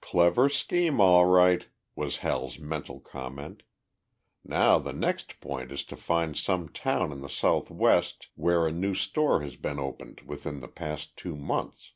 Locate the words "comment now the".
3.00-4.94